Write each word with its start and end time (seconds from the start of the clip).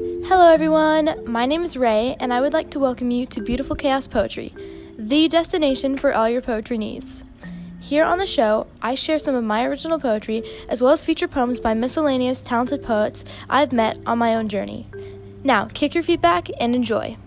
Hello, 0.00 0.50
everyone. 0.50 1.30
My 1.30 1.44
name 1.44 1.62
is 1.62 1.76
Ray, 1.76 2.16
and 2.20 2.32
I 2.32 2.40
would 2.40 2.54
like 2.54 2.70
to 2.70 2.78
welcome 2.78 3.10
you 3.10 3.26
to 3.26 3.42
Beautiful 3.42 3.76
Chaos 3.76 4.06
Poetry, 4.06 4.54
the 4.96 5.28
destination 5.28 5.98
for 5.98 6.14
all 6.14 6.26
your 6.26 6.40
poetry 6.40 6.78
needs. 6.78 7.22
Here 7.80 8.02
on 8.02 8.16
the 8.16 8.26
show, 8.26 8.66
I 8.80 8.94
share 8.94 9.18
some 9.18 9.34
of 9.34 9.44
my 9.44 9.62
original 9.66 10.00
poetry 10.00 10.42
as 10.70 10.80
well 10.80 10.92
as 10.92 11.02
feature 11.02 11.28
poems 11.28 11.60
by 11.60 11.74
miscellaneous 11.74 12.40
talented 12.40 12.82
poets 12.82 13.26
I've 13.50 13.74
met 13.74 13.98
on 14.06 14.16
my 14.16 14.34
own 14.34 14.48
journey. 14.48 14.88
Now, 15.44 15.66
kick 15.66 15.94
your 15.94 16.02
feet 16.02 16.22
back 16.22 16.48
and 16.58 16.74
enjoy. 16.74 17.18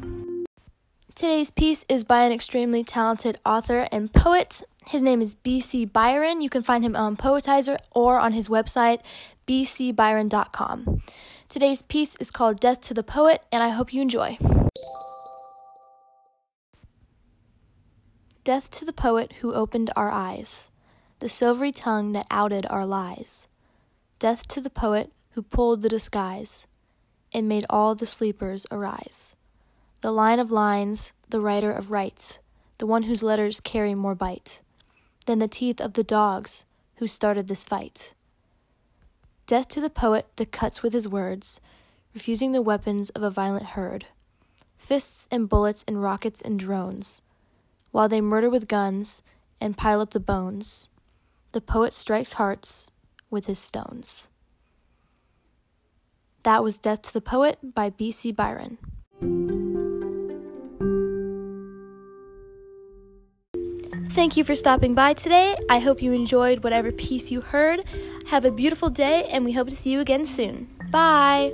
Today's 1.23 1.51
piece 1.51 1.85
is 1.87 2.03
by 2.03 2.23
an 2.23 2.33
extremely 2.33 2.83
talented 2.83 3.39
author 3.45 3.87
and 3.93 4.11
poet. 4.11 4.61
His 4.87 5.01
name 5.01 5.21
is 5.21 5.35
BC 5.35 5.93
Byron. 5.93 6.41
You 6.41 6.49
can 6.49 6.63
find 6.63 6.83
him 6.83 6.97
on 6.97 7.15
Poetizer 7.15 7.77
or 7.91 8.19
on 8.19 8.33
his 8.33 8.49
website, 8.49 8.99
bcbyron.com. 9.47 11.01
Today's 11.47 11.81
piece 11.81 12.17
is 12.19 12.29
called 12.29 12.59
Death 12.59 12.81
to 12.81 12.93
the 12.93 13.03
Poet, 13.03 13.41
and 13.53 13.63
I 13.63 13.69
hope 13.69 13.93
you 13.93 14.01
enjoy. 14.01 14.37
Death 18.43 18.69
to 18.71 18.83
the 18.83 18.91
poet 18.91 19.35
who 19.39 19.53
opened 19.53 19.91
our 19.95 20.11
eyes, 20.11 20.71
the 21.19 21.29
silvery 21.29 21.71
tongue 21.71 22.11
that 22.11 22.27
outed 22.29 22.65
our 22.69 22.85
lies. 22.85 23.47
Death 24.19 24.45
to 24.49 24.59
the 24.59 24.69
poet 24.69 25.13
who 25.35 25.41
pulled 25.41 25.83
the 25.83 25.87
disguise 25.87 26.67
and 27.31 27.47
made 27.47 27.65
all 27.69 27.95
the 27.95 28.05
sleepers 28.05 28.67
arise. 28.69 29.35
The 30.03 30.11
line 30.11 30.39
of 30.39 30.51
lines, 30.51 31.13
the 31.29 31.39
writer 31.39 31.71
of 31.71 31.89
rights, 31.89 32.39
the 32.77 32.85
one 32.85 33.03
whose 33.03 33.23
letters 33.23 33.61
carry 33.61 33.95
more 33.95 34.15
bite 34.15 34.61
than 35.27 35.39
the 35.39 35.47
teeth 35.47 35.79
of 35.79 35.93
the 35.93 36.03
dogs 36.03 36.65
who 36.97 37.07
started 37.07 37.47
this 37.47 37.63
fight. 37.63 38.13
Death 39.47 39.69
to 39.69 39.79
the 39.79 39.89
poet 39.89 40.27
that 40.35 40.51
cuts 40.51 40.83
with 40.83 40.91
his 40.91 41.07
words, 41.07 41.61
refusing 42.13 42.51
the 42.51 42.61
weapons 42.61 43.11
of 43.11 43.23
a 43.23 43.29
violent 43.29 43.63
herd, 43.77 44.07
fists 44.75 45.25
and 45.31 45.47
bullets 45.47 45.85
and 45.87 46.03
rockets 46.03 46.41
and 46.41 46.59
drones 46.59 47.21
while 47.91 48.09
they 48.09 48.19
murder 48.19 48.49
with 48.49 48.67
guns 48.67 49.21
and 49.61 49.77
pile 49.77 50.01
up 50.01 50.11
the 50.11 50.19
bones. 50.19 50.89
The 51.53 51.61
poet 51.61 51.93
strikes 51.93 52.33
hearts 52.33 52.91
with 53.29 53.45
his 53.45 53.57
stones. 53.57 54.27
That 56.43 56.61
was 56.61 56.77
Death 56.77 57.03
to 57.03 57.13
the 57.13 57.21
Poet 57.21 57.73
by 57.73 57.89
B.C. 57.89 58.33
Byron. 58.33 58.79
Thank 64.09 64.37
you 64.37 64.43
for 64.43 64.55
stopping 64.55 64.95
by 64.95 65.13
today. 65.13 65.55
I 65.69 65.79
hope 65.79 66.01
you 66.01 66.13
enjoyed 66.13 66.63
whatever 66.63 66.91
piece 66.91 67.31
you 67.31 67.41
heard. 67.41 67.83
Have 68.27 68.45
a 68.45 68.51
beautiful 68.51 68.89
day, 68.89 69.25
and 69.25 69.43
we 69.45 69.51
hope 69.51 69.69
to 69.69 69.75
see 69.75 69.91
you 69.91 69.99
again 69.99 70.25
soon. 70.25 70.67
Bye. 70.91 71.53